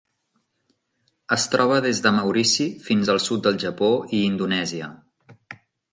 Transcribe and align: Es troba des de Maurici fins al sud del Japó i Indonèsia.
Es 1.35 1.43
troba 1.55 1.77
des 1.87 2.01
de 2.07 2.13
Maurici 2.17 2.67
fins 2.87 3.11
al 3.15 3.23
sud 3.27 3.47
del 3.49 3.63
Japó 3.65 3.91
i 4.21 4.27
Indonèsia. 4.33 4.89